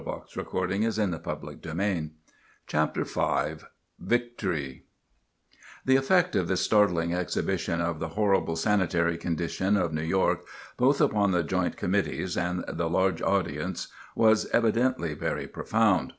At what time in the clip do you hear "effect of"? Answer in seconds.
1.27-2.93, 5.95-6.47